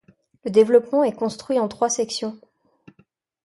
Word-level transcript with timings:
Le 0.45 0.49
développement 0.49 1.03
est 1.03 1.13
construit 1.13 1.59
en 1.59 1.67
trois 1.67 1.91
sections. 1.91 2.35